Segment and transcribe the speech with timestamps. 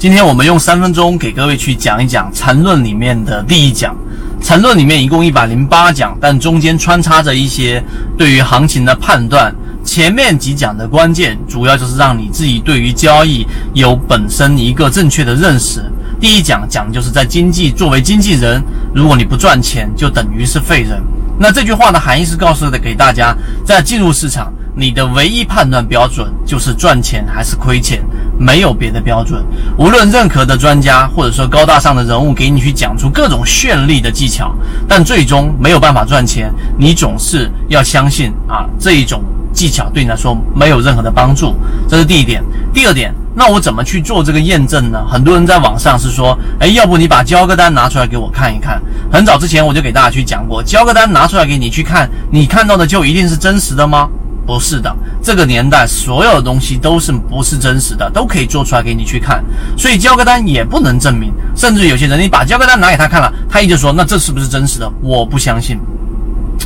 [0.00, 3.94] 今天我们用三分钟给各位去讲一讲缠论里面的第一讲。
[4.40, 7.84] 缠论里面一共一百零八讲，但中间穿插着一些
[8.16, 9.54] 对于行情的判断。
[9.84, 15.84] 前面几讲的关键主要就是让你自己对于交易有本身一个正确的认识。
[16.18, 18.62] 第一讲讲就是在经济作为经纪人，
[18.94, 20.98] 如果你不赚钱，就等于是废人。
[21.38, 23.36] 那这句话的含义是告诉的给大家，
[23.66, 28.02] 在进入市场，你的唯一判断标准就是赚钱还是亏钱，
[28.40, 29.44] 没有别的标准。
[29.76, 34.52] 无论任何的专家或者说高大上的人物给你去讲出各种绚丽的技巧，
[34.88, 39.22] 但最终没有办法赚钱，你总是要相信啊这一种。
[39.52, 41.56] 技巧对你来说没有任何的帮助，
[41.88, 42.40] 这是第一点。
[42.72, 45.04] 第二点，那我怎么去做这个验证呢？
[45.10, 48.80] 很多人在网上是说，哎，要不你把交割单拿出来给我看一看。
[49.12, 54.08] 很早之前我就给大家去讲过，交割单拿出来给你去看，你看到的就一定是真实的吗？
[54.50, 59.44] 不是的，这个年代所有的东西都是不是真实的，都可以做出来给你去看。
[59.78, 64.90] 所以交割单也不能证明，甚至有些人你把交割单拿给他看了，他一直说那这是不是真实的？
[65.00, 65.78] 我不相信。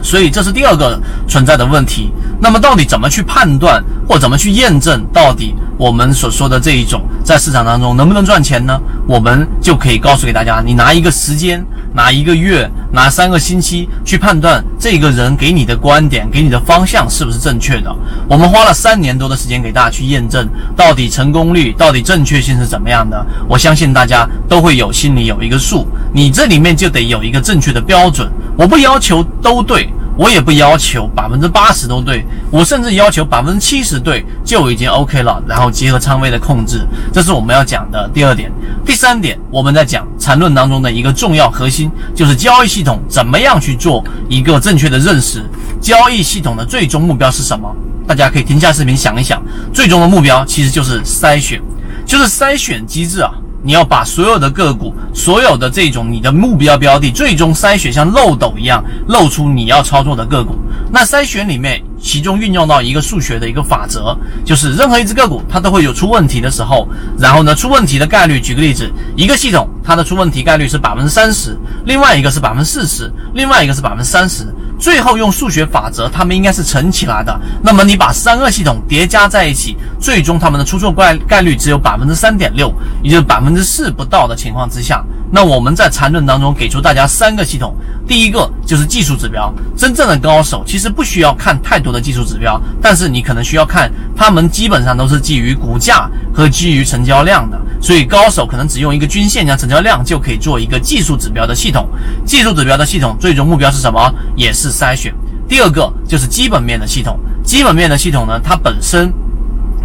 [0.00, 2.12] 所以这是第二个存在的问题。
[2.40, 8.78] 那么到底怎么去判断或怎么去验证，到底我们所说的这一种在市场当中能不能赚钱呢？
[9.08, 17.90] 我们就可以告诉给大家，你拿一个时间，拿一个月，拿三个星期去判断这个人给你的观点、给你的方向是不是正确的。
[18.28, 20.46] 我们花了三年多的时间给大家去验证，
[20.76, 23.26] 到底成功率、到底正确性是怎么样的。
[23.48, 28.30] 我相信大家都会有心里有一个数，你这里面就得有一个正确的标准。
[28.58, 29.88] 我不要求都对。
[30.16, 35.42] 我也不要求百分之八十都对，我甚至要求百分之七十对就已经 OK 了。
[35.48, 38.52] 然后结合仓位的控制，这是我们要讲的第二点。
[38.84, 45.42] 第三点，我们在讲缠论当中的一个重要核心，就是交易系统怎么样去做一个正确的认识。
[45.80, 47.74] 交易系统的最终目标是什么？
[48.06, 51.60] 大家可以停下视频想一想，最终的目标其实就是筛选，
[52.04, 53.30] 就是筛选机制啊。
[53.62, 60.56] 你要把所有的个股，所有的这种你的目标标的，最终筛选像漏斗一样露出你要操作的个股。
[60.90, 66.86] 那筛选里面，其中运用到一个数学的一个法则，就是任何一只个股它都会有出问题的时候。
[67.18, 74.44] 然后呢，出问题的概率，举个例子，一个系统它的出问题概率是百分之三十，另外一个是百分之四十，另外一个是百分之三十。
[74.82, 77.40] 最后用数学法则，它们应该是乘起来的。
[77.62, 85.04] 那么你把三个系统叠加在一起，最终它们的出错概概率只有百分之三点六，也就是百分之四不到的情况之下。
[85.30, 87.76] 那我们在缠论当中给出大家三个系统，
[88.08, 89.54] 第一个就是技术指标。
[89.76, 97.56] 真正的高手其实不需要看太多的技术指标，但是你可能需要看，他们基本上都是基于股价和基于成交量的。
[97.82, 101.88] 所以高手可能只用一个均线加成交量就可以做一个技术指标的系统。
[102.24, 104.14] 技术指标的系统最终目标是什么？
[104.36, 105.12] 也是筛选。
[105.48, 107.18] 第二个就是基本面的系统。
[107.44, 109.12] 基本面的系统呢，它本身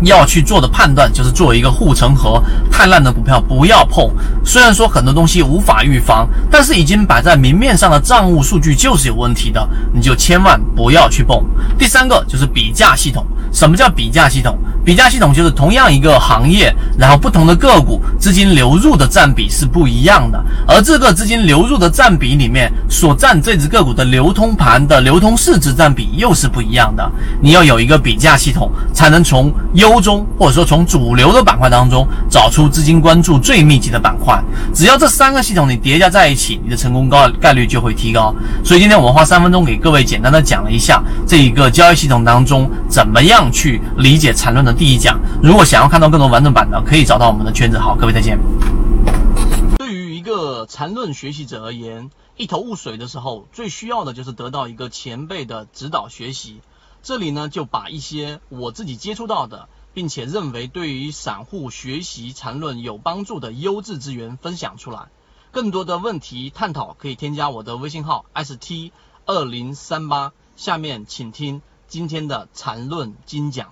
[0.04, 2.40] 要去做的判断就是做一个护城河，
[2.72, 4.08] 太烂的股票不要碰。
[4.46, 11.44] 虽然说很多东西无法预防，但是已经摆在明面上的账务数据就是有问题的，你就千万不要去碰。
[11.80, 13.26] 第三个就是比价系统。
[13.52, 14.56] 什么叫比价系统？
[14.88, 27.06] 比价系统就是同样一个行业，然后不同的个股资金流入的占比是不一样的，而这个资金流入的占比里面所占这只个股的流通盘的流通市值占比又是不一样的。
[27.42, 34.42] 你要有一个比价系统，才能从优中或者说从主流的板块当中找出资金关注最密集的板块。
[34.74, 38.34] 只要这三个系统你叠加在一起，你的成功高概率就会提高。
[38.64, 44.77] 所以今天我们花三分钟给各位简单的讲了一下这一个交易系统当中怎么样去理解缠论的。
[44.78, 47.80] 第一讲，如果想要看到更多完整版的，可以找到我们的圈子。
[47.80, 48.38] 好，各位再见。
[49.80, 56.62] 对于一个缠论学习者而言，一头雾水的时候，最需要的就是得到一个前辈的指导学习。
[57.02, 65.08] 这里呢，就把一些我自己接触到的，并且认为对于散户学习缠论有帮助的优质资源分享出来。
[65.50, 68.92] 更多的问题探讨，可以添加我的微信号 st
[69.26, 70.34] 二零三八。
[70.56, 73.70] 下面请听今天的缠论精讲。